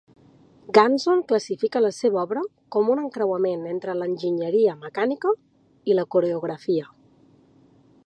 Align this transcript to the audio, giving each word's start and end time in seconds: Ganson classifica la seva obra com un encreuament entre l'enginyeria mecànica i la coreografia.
Ganson 0.77 1.19
classifica 1.31 1.81
la 1.87 1.91
seva 1.97 2.21
obra 2.29 2.43
com 2.77 2.89
un 2.95 3.03
encreuament 3.03 3.69
entre 3.75 3.97
l'enginyeria 4.01 4.77
mecànica 4.89 5.39
i 5.93 6.01
la 6.01 6.11
coreografia. 6.17 6.91